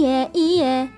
[0.00, 0.88] 耶耶